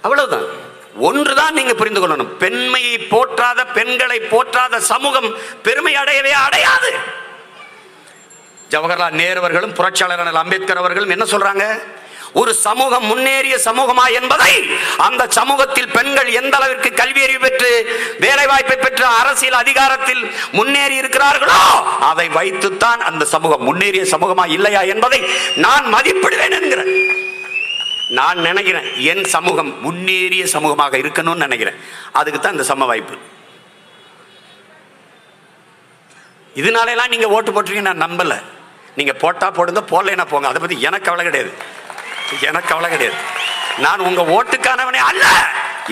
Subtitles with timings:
[0.00, 0.46] அவ்வளவுதான்.
[1.08, 2.30] ஒன்றுதான் நீங்க புரிந்து கொள்ளணும்.
[2.42, 5.28] பெண்மையை போற்றாத பெண்களை போற்றாத சமூகம்
[5.62, 6.90] பெருமை அடையவே அடையாது.
[8.70, 11.64] ஜவஹர்லால் நேரு அவர்களும் புரட்சியாளர் அம்பேத்கர் அவர்களும் என்ன சொல்றாங்க?
[12.32, 14.52] ஒரு சமூகம் முன்னேறிய சமூகமா என்பதை
[14.96, 17.70] அந்த சமூகத்தில் பெண்கள் எந்த அளவிற்கு கல்வி அறிவு பெற்று
[18.20, 20.22] வேலை வாய்ப்பை பெற்று அரசியல் அதிகாரத்தில்
[20.52, 21.62] முன்னேறி இருக்கிறார்களோ
[22.10, 25.20] அதை வைத்துத்தான் அந்த சமூகம் முன்னேறிய சமூகமா இல்லையா என்பதை
[25.56, 26.92] நான் மதிப்பிடுவேன் என்கிறேன்.
[28.18, 31.76] நான் நினைக்கிறேன் என் சமூகம் முன்னேறிய சமூகமாக இருக்கணும்னு நினைக்கிறேன்.
[32.12, 33.16] அதுக்கு தான் இந்த சம வாய்ப்பு.
[36.56, 38.38] இதனால நீங்கள் ஓட்டு போட்டிருக்கீங்க நான் நம்பலை.
[38.94, 40.48] நீங்கள் போட்டால் போடுங்க போடலைன்னா போங்க.
[40.48, 41.52] அதை பற்றி எனக்கு கவலை கிடையாது.
[42.48, 43.18] எனக்கு கவலை கிடையாது.
[43.84, 45.24] நான் உங்கள் ஓட்டுக்கானவனே அல்ல!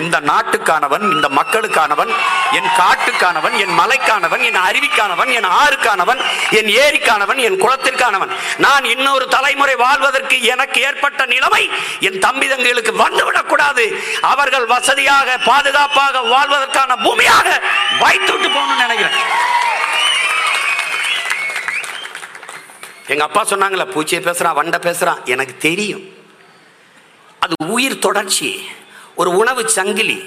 [0.00, 2.10] இந்த நாட்டுக்கானவன் இந்த மக்களுக்கானவன்
[2.58, 8.32] என் காட்டுக்கானவன் என் மலைக்கானவன் என் அருவிக்கானவன் என் ஆறுக்கானவன் என் ஏரிக்கானவன் என் குளத்திற்கானவன்.
[8.58, 11.70] நான் இன்னொரு தலைமுறை வாழ்வதற்கு எனக்கு ஏற்பட்ட நிலைமை
[12.00, 13.84] என் தம்பி தங்களுக்கு வந்துவிடக்கூடாது
[14.20, 17.48] அவர்கள் வசதியாக பாதுகாப்பாக வாழ்வதற்கான பூமியாக
[17.98, 19.18] வைத்து விட்டு போகணும்னு நினைக்கிறேன்.
[23.12, 25.24] எங்க அப்பா சொன்னாங்களே பூச்சியை பேசுறான் வண்டை பேசுறான்.
[25.24, 26.04] எனக்கு தெரியும்.
[27.40, 28.50] அது உயிர் தொடர்ச்சி.
[29.20, 30.18] ஒரு உணவு சங்கிலி.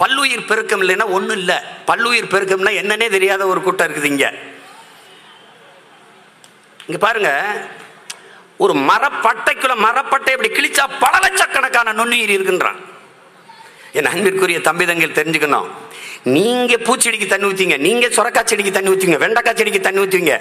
[0.00, 1.58] பல்லுயிர் பெருக்கம் இல்லைன்னா ஒன்றும் இல்லை.
[1.90, 4.30] பல்லுயிர் பெருக்கம்னா என்னன்னே தெரியாத ஒரு கூட்டம் இருக்குது இங்கே.
[6.86, 7.30] இங்கே பாருங்க.
[8.64, 12.80] ஒரு மரப்பட்டைக்குள்ள மரப்பட்டை இப்படி கிழிச்சா பல லட்சக்கணக்கான நுண்ணுயிர் இருக்குன்றான்.
[13.98, 15.68] என் அன்பிற்குரிய தம்பி தங்கில் தெரிஞ்சுக்கணும்.
[16.36, 20.34] நீங்க பூச்செடிக்கு தண்ணி ஊற்றிங்க நீங்க சுரக்காய் செடிக்கு தண்ணி ஊற்றிங்க வெண்டைக்காய் செடிக்கு தண்ணி ஊற்றிங்க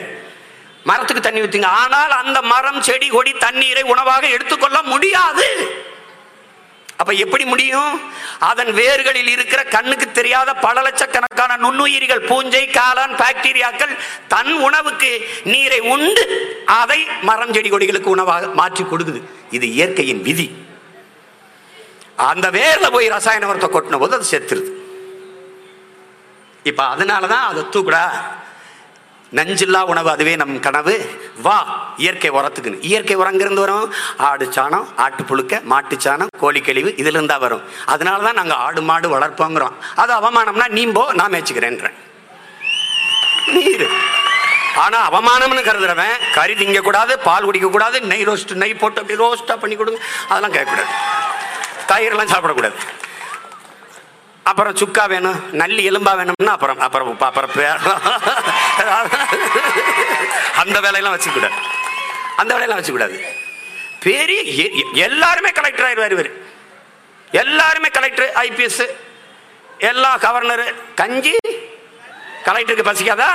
[0.89, 5.45] மரத்துக்கு தண்ணி ஊற்றிங்க ஆனால் அந்த மரம் செடி கொடி தண்ணீரை உணவாக எடுத்துக்கொள்ள முடியாது.
[7.01, 7.93] அப்ப எப்படி முடியும்?
[8.39, 13.93] அதன் வேர்களில் இருக்கிற கண்ணுக்கு தெரியாத பல லட்சக்கணக்கான நுண்ணுயிரிகள் பூஞ்சை காளான் பாக்டீரியாக்கள்
[14.27, 15.11] தன் உணவுக்கு
[15.43, 16.23] நீரை உண்டு
[16.65, 19.21] அதை மரம் செடி கொடிகளுக்கு உணவாக மாற்றி கொடுக்குது.
[19.51, 20.47] இது இயற்கையின் விதி.
[22.15, 24.71] அந்த வேர்ல போய் ரசாயன உரத்தை கொட்டின போது அது செத்துருது.
[26.63, 28.05] இப்ப அதனாலதான் அதை தூக்குடா.
[29.33, 30.95] நஞ்சில்லா உணவு அதுவே நம் கனவு.
[31.41, 32.83] வா இயற்கை உரத்துக்குன்னு.
[32.89, 33.85] இயற்கை உரங்கிருந்து வரும்?
[34.29, 37.63] ஆடு சாணம் ஆட்டு புழுக்க மாட்டு சாணம் கோழி கழிவு இதுல வரும்.
[37.93, 39.75] அதனால தான் நாங்கள் ஆடு மாடு வளர்ப்போங்கிறோம்.
[40.03, 41.97] அது அவமானம்னா நீம்போ நான் மேய்ச்சிக்கிறேன்றேன்.
[43.55, 43.87] நீர்.
[44.83, 49.57] ஆனால் அவமானம்னு கருதுறவன் கறி திங்க கூடாது பால் குடிக்க கூடாது நெய் ரோஸ்ட் நெய் போட்டு அப்படி ரோஸ்ட்டாக
[49.63, 49.99] பண்ணி கொடுங்க.
[50.29, 50.91] அதெல்லாம் கேட்கக்கூடாது.
[51.91, 52.77] தயிரெல்லாம் சாப்பிடக்கூடாது.
[54.49, 57.51] அப்புறம் சுக்கா வேணும் நல்லி எலும்பா வேணும்னா அப்புறம் அப்புறம் அப்புறம்
[60.61, 61.57] அந்த வேலையெல்லாம் வச்சுக்கூடாது
[62.41, 63.17] அந்த வேலையெல்லாம் வச்சுக்கூடாது.
[63.99, 66.31] பெரிய எ- எல்லாருமே கலெக்டர் ஆயிடுவார் இவர்.
[67.31, 68.89] எல்லாருமே கலெக்டர் ஐபிஎஸ்
[69.79, 71.35] எல்லா கவர்னர் கஞ்சி
[72.45, 73.29] கலெக்டருக்கு பசிக்காதா?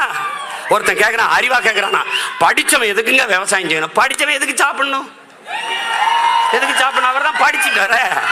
[0.69, 2.01] ஒருத்தன் கேட்குறான் அறிவா கேட்குறானா
[2.41, 3.99] படிச்சவன் எதுக்குங்க விவசாயம் செய்யணும்?
[3.99, 5.13] படிச்சவன் எதுக்கு சாப்பிடணும்?
[6.53, 7.11] எதுக்கு சாப்பிடணும்?
[7.11, 8.23] அவர் தான் படிச்சுட்டாரு.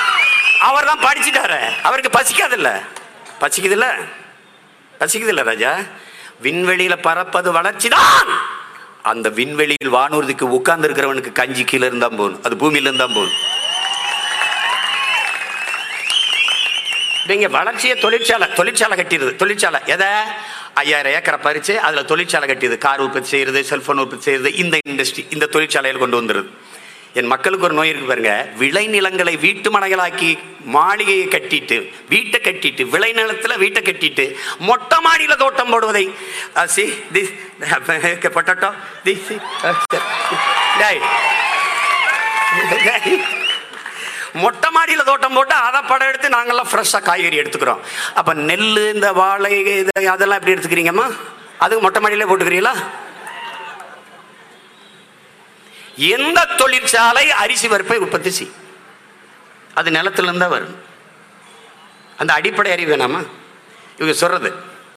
[0.60, 1.80] அவர் தான் படிச்சுட்டாரு.
[1.82, 2.82] அவருக்கு பசிக்காதில்ல?
[3.40, 4.08] பசிக்குதில்ல?
[5.00, 5.76] பசிக்குதில்ல ராஜா?
[6.40, 8.43] விண்வெளியில் பறப்பது வளர்ச்சி தான்
[9.10, 13.38] அந்த விண்வெளியில் வானூர்திக்கு உட்கார்ந்து இருக்கிறவனுக்கு கஞ்சி கீழே இருந்தால் போகணும் அது பூமியில இருந்தா போகணும்
[17.26, 19.36] நீங்க வளர்ச்சியை தொழிற்சாலை தொழிற்சாலை கட்டிடுது.
[19.36, 19.80] தொழிற்சாலை.
[19.86, 20.06] எதை?
[20.74, 22.78] ஐயாயிரம் ஏக்கரை பறிச்சு அதுல தொழிற்சாலை கட்டிடுது.
[22.78, 26.48] கார் உற்பத்தி செய்யறது செல்போன் உற்பத்தி செய்யறது இந்த இண்டஸ்ட்ரி இந்த தொழிற்சாலையில் கொண்டு வந்துருது
[27.18, 28.32] என் மக்களுக்கு ஒரு நோய் இருக்கு பாருங்க.
[28.62, 30.30] விளைநிலங்களை வீட்டு மனைகளாக்கி
[30.76, 31.76] மாளிகையை கட்டிட்டு
[32.12, 34.24] வீட்டை கட்டிட்டு விளைநிலத்துல வீட்டை கட்டிட்டு
[34.68, 36.04] மொட்டை மாடியில தோட்டம் போடுவதை
[36.74, 36.84] சி
[37.16, 37.32] திஸ்
[38.38, 38.70] பொட்டட்டோ
[39.06, 39.30] திஸ்
[44.42, 47.82] மொட்டை மாடியில் தோட்டம் போட்டு அதை படம் எடுத்து நாங்கெல்லாம் ஃப்ரெஷ்ஷாக காய்கறி எடுத்துக்கிறோம்.
[48.18, 49.50] அப்போ நெல் இந்த வாழை
[49.82, 51.06] இது அதெல்லாம் எப்படி எடுத்துக்கிறீங்கம்மா?
[51.64, 52.74] அதுக்கு மொட்டை மாடியிலே போட்டுக்கிறீங்களா?
[55.96, 58.52] எந்த தொழிற்சாலை அரிசி பருப்பை உற்பத்தி செய்.
[59.74, 60.82] அது நிலத்திலிருந்தா வரும்.
[62.16, 63.26] அந்த அடிப்படை அறிவு வேணாமா?
[63.96, 64.72] இவங்க சொல்றது